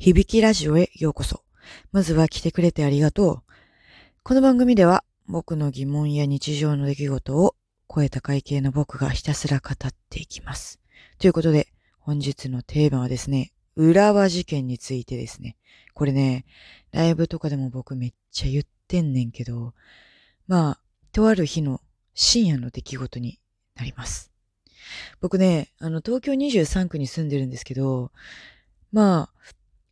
[0.00, 1.42] 響きラジオへようこそ。
[1.90, 3.42] まずは来てくれてありがとう。
[4.22, 7.56] この番組では僕の疑問や日常の出来事を
[7.92, 10.78] 超えた会計の僕がひたすら語っていきます。
[11.18, 11.66] ということで、
[11.98, 15.56] 本日のテーマはですね、浦和事件についてですね。
[15.94, 16.46] これね、
[16.92, 19.74] ライブとかでも僕めっちゃ言ってんねんけど、
[20.46, 20.80] まあ、
[21.10, 21.80] とある日の
[22.14, 23.40] 深夜の出来事に
[23.74, 24.30] なります。
[25.20, 28.12] 僕ね、あの、東京23区に住んでるんですけど、
[28.92, 29.48] まあ、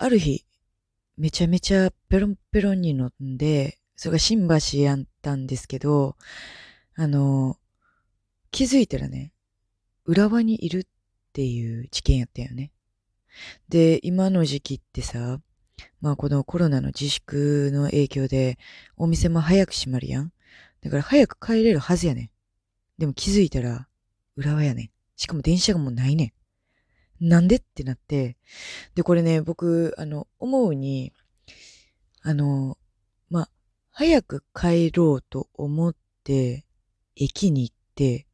[0.00, 0.44] ある日、
[1.16, 6.16] めちゃめちゃペロンペロンに乗んで、それが新橋やったんですけど、
[6.94, 7.58] あの、
[8.52, 9.32] 気づいたらね、
[10.04, 10.86] 浦和にいるっ
[11.32, 12.70] ていう事件やったよね。
[13.68, 15.40] で、今の時期ってさ、
[16.00, 18.56] まあこのコロナの自粛の影響で、
[18.96, 20.32] お店も早く閉まるやん。
[20.80, 22.30] だから早く帰れるはずやねん。
[22.98, 23.88] でも気づいたら、
[24.36, 24.90] 浦和やねん。
[25.16, 26.32] しかも電車がもうないねん。
[27.20, 27.56] なんで？
[27.56, 28.36] ってなって、
[28.94, 31.12] で、これね、僕、あの、思うに、
[32.22, 32.78] あの、
[33.30, 33.48] ま、
[33.90, 36.64] 早く帰ろうと思って、
[37.16, 38.26] 駅に行って、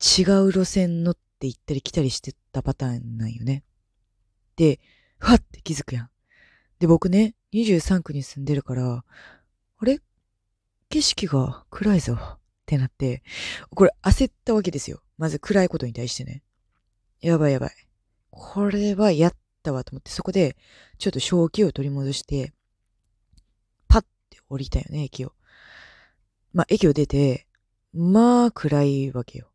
[0.00, 3.64] 違う路線乗って行ったり来たりしてたパターンなんよね。
[4.56, 4.80] で、
[5.18, 6.10] ふわって気づくやん。
[6.78, 9.04] で、僕ね、23区に住んでるから、
[9.78, 10.00] あれ？
[10.88, 13.22] 景色が暗いぞってなって、
[13.74, 15.02] これ焦ったわけですよ。
[15.16, 16.42] まず暗いことに対してね。
[17.20, 17.72] やばいやばい。
[18.32, 20.56] これはやったわと思って、そこで、
[20.98, 22.52] ちょっと正気を取り戻して、
[23.88, 25.34] パッて降りたよね、駅を。
[26.52, 27.46] まあ、駅を出て、
[27.92, 29.52] まあ、暗いわけよ。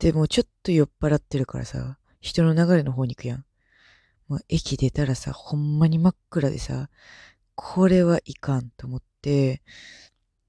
[0.00, 3.44] でも、ちょっと酔っ払ってるからさ、人の流れの方に行くやん。
[4.28, 6.90] まあ、駅出たらさ、ほんまに真っ暗でさ、
[7.54, 9.62] これはいかんと思って、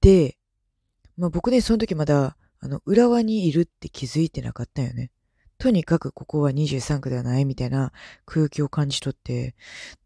[0.00, 0.36] で、
[1.16, 5.12] まあ僕ね、その時まだ、あの、浦和にいるって気づいてなかったよね。
[5.58, 7.92] とにかくここは23区ではないみたいな
[8.24, 9.56] 空気を感じ取って、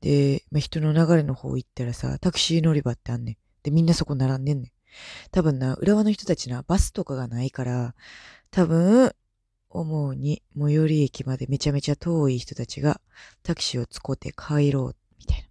[0.01, 3.37] で、まあ、人の流れの方行ったらさ、タクシー乗り場ってあんねん。
[3.63, 4.73] で、みんなそこ並んでんねん。
[5.31, 7.95] 多分な、浦和の人たちな、バスとかがないから、
[8.51, 9.13] 多分、
[9.69, 13.01] 思うに、最寄り駅までめちゃめちゃ遠い人たちが、
[13.43, 15.45] タクシーを使って帰ろう、みたいな。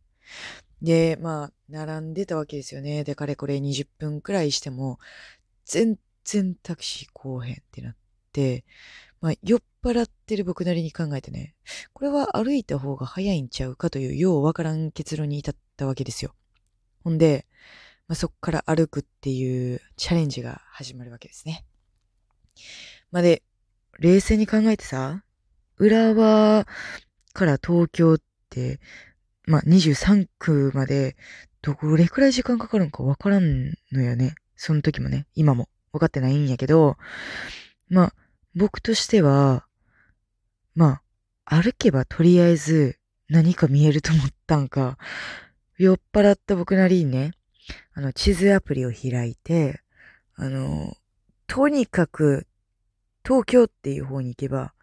[0.81, 3.03] で、まあ、並んでたわけですよね。
[3.03, 4.99] で、かれこれ20分くらいしても、
[5.65, 7.95] 全然タクシー来おへんってなっ
[8.31, 8.63] て、
[9.21, 11.55] まあ、酔っ払ってる僕なりに考えてね、
[11.93, 16.33] これは歩いた方が早いんちゃうかというようわからん結論に至ったわけですよ。
[17.03, 17.45] ほんで、
[18.07, 21.65] まあ、そっから歩くっていうチャレンジが始まるわけですね。
[23.11, 23.43] まあ、で、
[23.99, 25.23] 冷静に考えてさ、
[25.77, 26.65] 浦和
[27.33, 28.79] から東京って、
[29.45, 31.15] まあ、23区まで
[31.61, 34.35] どれくらい時間かかるのかわからんのよね。
[34.55, 36.97] その時もね、今も分かってないんやけど、
[37.87, 38.13] まあ、
[38.55, 39.65] 僕としては、
[40.75, 41.01] ま
[41.45, 42.97] あ、歩けばとりあえず
[43.29, 44.97] 何か見えると思ったんか、
[45.77, 47.31] 酔っ払った僕なりにね、
[47.93, 49.81] あの、地図アプリを開いて、
[50.35, 50.95] あの、
[51.47, 52.47] とにかく、
[53.23, 54.73] 東京っていう方に行けば、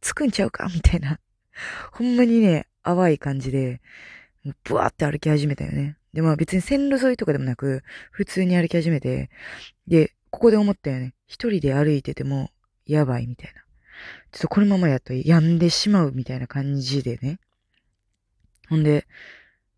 [0.00, 1.18] 着くんちゃうかみたいな。
[1.92, 3.80] ほんまにね、淡い感じで、
[4.64, 5.96] ブワーって歩き始めたよね。
[6.12, 9.30] で、まあ別に線路沿いとかでもなく、普通に歩き始めて、
[9.86, 11.14] で、ここで思ったよね。
[11.26, 12.50] 一人で歩いてても、
[12.88, 13.60] やばいみたいな。
[14.32, 17.38] ちょっとこのままやと病んでしまうみたいな感じでね。
[18.68, 19.06] ほんで、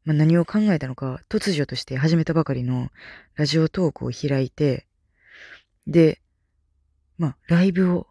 [0.05, 2.89] まあ、何を考えたのか、突如として始めたばかりの
[3.35, 4.87] ラジオトークを開いて、
[5.87, 6.21] で、
[7.19, 8.07] まあ、ライブを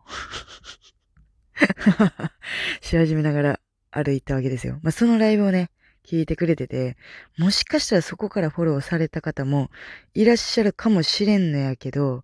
[2.81, 3.59] し始めながら
[3.91, 4.79] 歩いたわけですよ。
[4.83, 5.71] まあ、そのライブをね、
[6.05, 6.97] 聞いてくれてて、
[7.37, 9.69] もしかしたらそこからフォローされた方も
[10.13, 12.23] いらっしゃるかもしれんのやけど、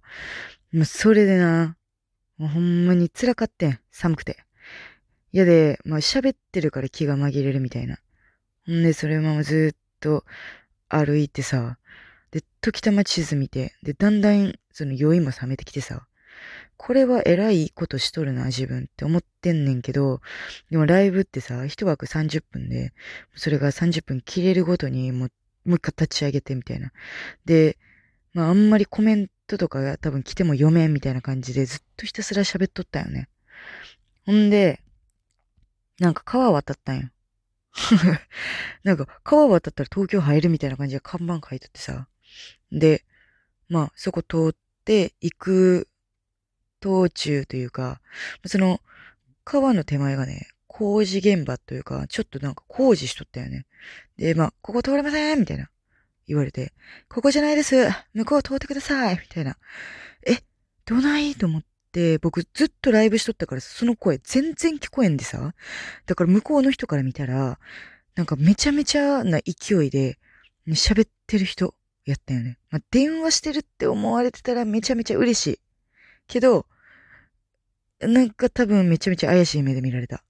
[0.71, 1.77] もうそれでな、
[2.37, 3.79] もうほんまに辛かってん。
[3.91, 4.37] 寒くて。
[5.31, 7.97] 嫌で、まあ喋ってるから気が紛れるみたいな。
[8.65, 10.25] ほんで、それままずっと
[10.89, 11.77] 歩いてさ、
[12.31, 16.07] で、時たま地図見て、で、だんだんその酔いも冷めてきてさ、
[16.77, 20.21] これは偉いことしとるな、自分って思ってんねんけど、
[20.69, 22.93] でもライブってさ、一枠30分で、
[23.35, 25.29] それが30分切れるごとにもう、
[25.65, 26.91] もう一回立ち上げてみたいな。
[27.45, 27.77] で、
[28.33, 33.29] まああんまりコメントトとかが多分来ても読めんみたいな感じでずっとひたすら喋っとったよね。
[34.25, 34.81] ほんで、
[35.99, 37.09] なんか川渡ったんよ。
[38.83, 42.07] なんか川渡ったら東京入るみたいな感じで看板書いとってさ。
[42.71, 43.05] で、
[43.69, 45.89] まあそこ通って行く
[46.79, 48.01] 途中というか、
[48.45, 48.81] その
[49.43, 53.65] 川の手前がね、工事現場というか、ちょっとなんか工事しとったよね。
[54.17, 55.69] で、まあ、ここ通れませんみたいな。
[56.27, 56.73] 言われて、
[57.09, 57.87] ここじゃないです。
[58.13, 59.57] 向こう通ってくださいみたいな。
[60.25, 60.37] え、
[60.85, 61.35] どない？
[61.35, 65.53] と思って、僕ずっとライブしとったから、その声全然聞こえんでさ。
[66.05, 67.59] だから向こうの人から見たら、
[68.15, 70.17] なんかめちゃめちゃな勢いで
[70.67, 71.75] 喋ってる人
[72.05, 72.57] やったよね。
[72.69, 75.59] まあ、電話してるって思われてたらめちゃめちゃ嬉しい。
[76.27, 76.65] けど、
[78.01, 80.24] なんか多分めちゃめちゃ怪しい目で見られた。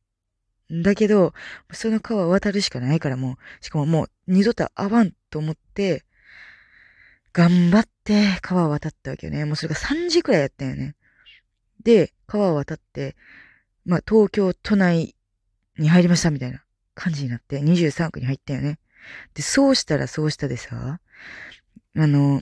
[0.72, 1.34] だけど、
[1.72, 6.04] その川渡るしかないからもう、しかももう二度と会わんと思って、
[7.34, 9.46] 頑張って川を渡ったわけよね。
[9.46, 10.96] もうそれが3時くらいやったよね。
[11.84, 13.16] で、川を渡って、
[13.86, 15.16] まあ東京都内
[15.78, 16.64] に入りましたみたいな
[16.96, 18.80] 感じになって23区に入ったよね。
[19.34, 21.00] で、そうしたらそうしたでさ、
[21.98, 22.42] あの、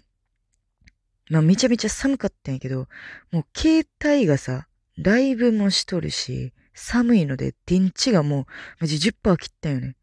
[1.29, 2.87] まあめちゃめちゃ寒かったんやけど、
[3.31, 4.67] もう携帯がさ、
[4.97, 8.45] ライブもしとるし、寒いので電池がもう
[8.81, 9.95] マジ10%切ったよね。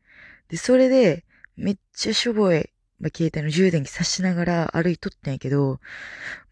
[0.49, 1.25] で、それで
[1.57, 5.81] めっちゃしょぼい、まあ、携帯の充電器さしながら歩いとったんやけど、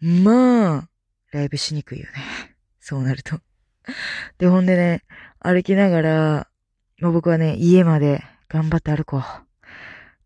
[0.00, 0.88] まあ、
[1.32, 2.12] ライブしにくいよね。
[2.81, 3.41] そうなると。
[4.38, 5.05] で、ほんでね、
[5.41, 6.49] 歩きながら、
[7.00, 9.23] まあ、僕はね、家まで頑張って歩こう。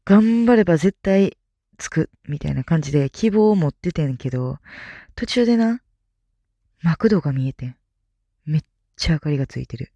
[0.05, 1.39] 頑張れば絶対
[1.79, 4.59] 着く、みたいな感じで希望を持っててんけど、
[5.15, 5.81] 途中でな、
[6.83, 7.77] マクドが見えてん。
[8.45, 8.65] めっ
[9.03, 9.93] ちゃ明かりがついてる。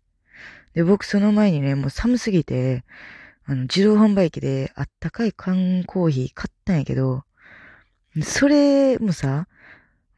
[0.75, 2.85] で、僕その前にね、もう寒すぎて、
[3.45, 7.25] あの、自動販売機であったかい缶コーヒー買ったんやけど、
[8.23, 9.47] それもさ、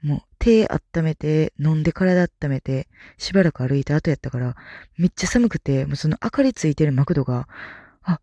[0.02, 2.88] もう手温めて、飲んで体温めて、
[3.18, 4.56] しばらく歩いた後やったから、
[4.96, 7.48] めっちゃ寒くて、もうその明かりついてるマクドが、
[8.02, 8.20] あ、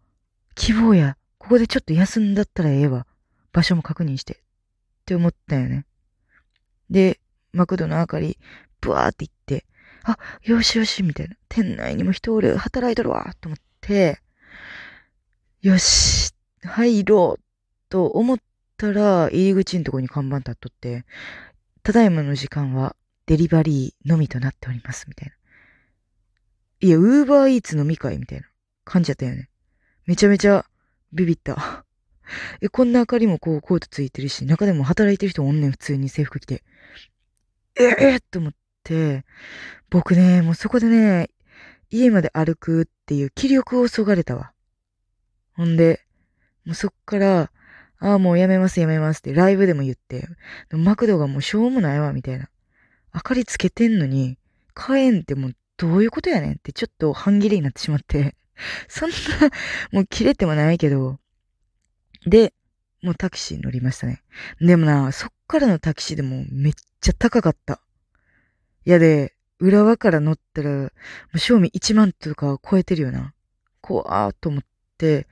[0.56, 1.18] 希望や。
[1.38, 3.06] ここでちょっと休んだったらええわ。
[3.52, 4.34] 場所も確認して。
[4.34, 4.38] っ
[5.06, 5.86] て思ったよね。
[6.90, 7.20] で、
[7.54, 8.40] マクドの明かり、
[8.82, 9.66] ブワーって行って、
[10.08, 11.36] あ、よしよし、みたいな。
[11.50, 14.22] 店内にも人おる、働いとるわ、と思って、
[15.62, 16.32] よし、
[16.62, 17.44] 入ろう、
[17.90, 18.38] と思っ
[18.78, 21.06] たら、入り口のとこに看板立っとって、
[21.82, 25.36] ただいまの時間はデリバリーのみとなっております、みたいな。
[26.82, 28.48] いや、ウーバーイーツのみかいみたいな
[28.84, 29.50] 感じだったよね。
[30.06, 30.66] めちゃめちゃ
[31.14, 31.84] ビビった。
[32.62, 36.64] え、こんな明かりもこうコートついてるし、中でも働いてる人おんねん、普通に制服着て。
[37.80, 38.58] ええー、と思って、
[39.90, 41.30] 僕ね、もうそこでね、
[41.90, 44.52] 家まで歩くっていう気力をそがれたわ。
[45.56, 46.02] ほんで、
[46.66, 47.52] もうそっから、
[48.00, 50.28] ああ、もうやめますやめますってライブでも言って、
[50.72, 52.50] マクドがもうしょうもないわ、みたいな。
[53.14, 54.38] 明かりつけてんのに、
[54.74, 58.36] 買えんってもうどういうことやねんってちょっと半切れになってしまって、
[58.88, 59.16] そんな、
[59.92, 61.20] もう切れてもないけど、
[62.26, 62.54] で、
[63.02, 64.24] もうタクシー乗りましたね。
[64.60, 67.82] でもな、そっからのタクシーでもめっちゃ高かった。
[68.86, 70.90] いやで、浦和から乗ったら、も
[71.34, 73.34] う賞味1万とか超えてるよな。
[73.82, 74.64] 怖ーと思っ
[74.98, 75.28] て、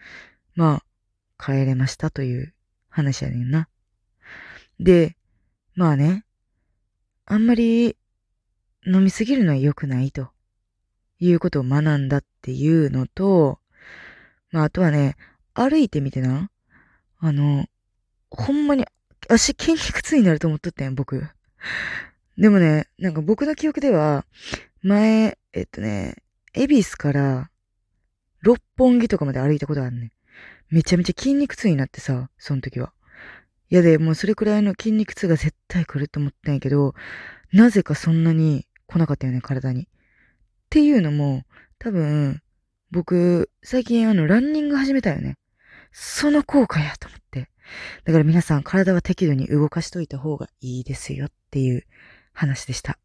[0.56, 0.82] ま
[1.38, 2.54] あ、帰れましたという
[2.90, 3.68] 話やねんな。
[4.80, 5.18] で、
[5.76, 6.26] まあね、
[7.26, 7.96] あんまり
[8.86, 10.30] 飲みすぎるのは良くないと
[11.20, 13.60] いうことを学んだっていうのと、
[14.52, 15.16] まああとはね、
[15.54, 16.50] 歩いてみてな、
[17.20, 17.66] あの、
[18.30, 18.86] ほんまに
[19.30, 21.28] 足筋肉痛になると思っとったん、僕。
[22.38, 24.26] でもね、なんか僕の記憶では、
[24.82, 26.16] 前、えっとね、
[26.54, 27.50] 恵比寿から
[28.42, 30.12] 六本木とかまで歩いたことあるね。
[30.70, 32.94] めちゃめちゃ筋肉痛になってさ、その時は。
[33.70, 36.94] いやで、もうそれくらいの筋肉痛が絶対来ると思ったんやけど、
[37.52, 39.84] なぜかそんなに来なかったよね、体に。
[39.84, 39.86] っ
[40.70, 41.44] ていうのも、
[41.80, 42.42] 多分、
[42.92, 45.38] 僕、最近あの、ランニング始めたよね。
[45.92, 47.50] その効果やと思って。
[48.04, 51.86] だから皆さん、体は適度に動かしといた方がいいですよっていう
[52.34, 52.98] 話でした。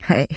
[0.00, 0.28] はい。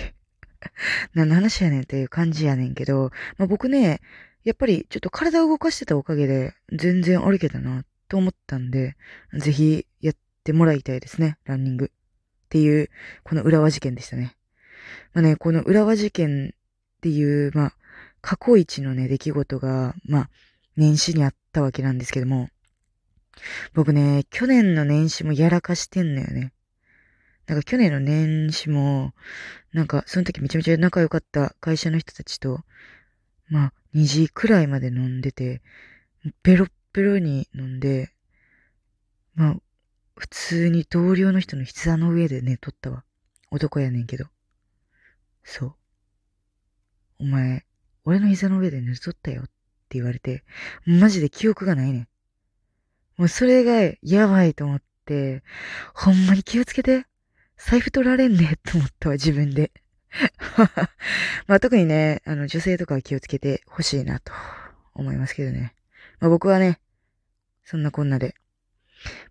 [1.13, 4.01] 何の話やねんっていう感じやねんけど、まあ、僕ね、
[4.43, 8.95] やっぱりちょっと体を動かしてたおかげで全然歩けたなと思ったんで、
[9.33, 11.85] ぜひやってもらいたいですね、ランニング。
[11.85, 11.89] っ
[12.49, 12.89] ていう、
[13.23, 14.35] この浦和事件でしたね。
[15.13, 17.75] まあね、この浦和事件っていう、まあ、
[18.21, 20.29] 過去一のね、出来事が、まあ、
[20.77, 22.49] 年始にあったわけなんですけども、
[23.73, 26.53] 僕ね、去年の年始もやらかしてんのよね。
[27.47, 29.13] なんか去年の年始も、
[29.73, 32.61] なんかその時めちゃめちゃ仲良かった会社の人たちと、
[33.49, 35.61] まあ2時くらいまで飲んでて、
[36.43, 38.13] ベロッベロに飲んで、
[39.35, 39.55] まあ
[40.15, 43.03] 普通に同僚の人の膝の上で寝とったわ。
[43.51, 44.25] 男やねんけど。
[45.43, 45.75] そう。
[47.19, 47.65] お前、
[48.05, 49.51] 俺の膝の上で寝とったよって
[49.91, 50.43] 言われて、
[50.85, 52.07] マジで記憶がないねん。
[53.17, 55.43] もうそれがやばいと思って、
[55.93, 57.05] ほんまに気をつけて。
[57.65, 59.71] 財布取られんねって思ったわ、自分で。
[61.47, 64.33] まあ特にね、あの女性とかは気をつけてほしいなと
[64.93, 65.73] 思いますけどね。
[66.19, 66.79] まあ僕はね、
[67.63, 68.35] そんなこんなで、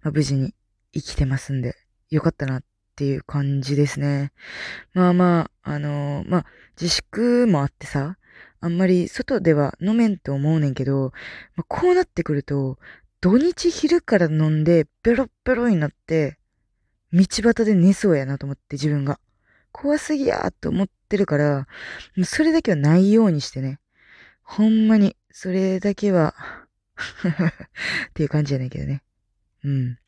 [0.03, 0.55] まあ無事に
[0.93, 1.77] 生きてますんで、
[2.11, 2.65] よかったなっ
[2.97, 4.33] ていう感じですね。
[4.95, 6.47] まあまあ、あのー、まあ
[6.81, 8.17] 自粛もあってさ、
[8.61, 11.13] あんまり外では飲めんと思うねんけど、
[11.55, 12.79] まあ、こうなってくると、
[13.21, 16.39] 土日昼から飲んでベロッベロになって、
[17.13, 19.19] 道端で寝そうやなと思って自分が。
[19.73, 21.67] 怖すぎやーと思ってるから、
[22.25, 23.81] それだけはないようにしてね。
[24.43, 26.35] ほんまに、それだけは
[28.11, 29.03] っていう感じじゃないけどね。
[29.65, 29.99] うん。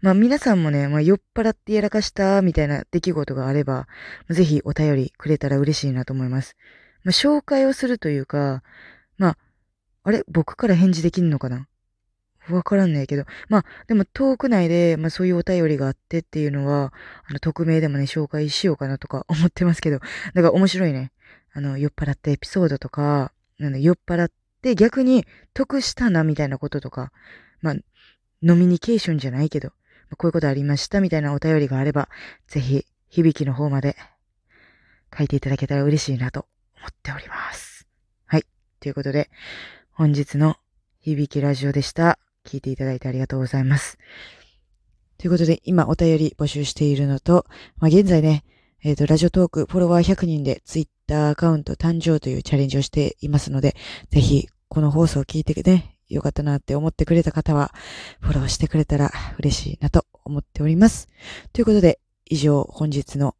[0.00, 3.88] まあ皆さんもね、まあ酔っ払ってやらかしたみたいな出来事があれば、
[4.30, 6.56] ぜひお便りくれたら嬉しいなと思います。
[7.02, 8.62] まあ紹介をするというか、
[9.16, 9.38] まあ、
[10.04, 11.66] あれ僕から返事できんのかな
[12.50, 13.24] わからんねえけど。
[13.48, 16.92] まあ、でも遠く内で、まあそういうお便りがあってっていうのは、
[17.26, 19.98] あの、匿名でもね、紹介しようかなとか 思ってますけど。
[19.98, 21.12] だから面白いね。
[21.52, 24.30] あの、酔っ払ったエピソードとか、酔っ払っ
[24.62, 27.12] て逆に得したなみたいなこととか、
[27.60, 27.74] まあ、
[28.42, 29.74] ノミニケーションじゃないけど、ま
[30.12, 32.08] あ、こういうことありましたみたいなお便りがあれば、
[32.46, 33.96] ぜひ、響きの方まで
[35.16, 37.86] 書いていただけたら嬉しいなと思っております。
[38.26, 38.44] はい。
[38.80, 39.30] ということで、
[39.92, 40.56] 本日の
[41.00, 42.18] 響きラジオでした。
[42.48, 43.98] 聞いていただいてありがとうございます。
[45.18, 47.44] ということで、今お便り募集しているのと、
[47.78, 48.44] まあ、現在ね、
[48.82, 53.76] えっ、ー、と、ラジオトークフォロワー100人でツイッターアカウント誕生というチャレンジをしていますので、
[54.10, 57.74] ぜひ、この放送を聞いてね、よかったなって思ってくれた方は、
[58.20, 61.08] フォローしてくれたら嬉しいなと思っております。
[61.52, 63.34] ということで、以上、本日の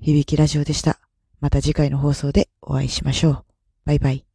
[0.00, 1.00] 響きラジオでした。
[1.40, 3.44] また次回の放送でお会いしましょう。
[3.84, 4.29] バイバイ。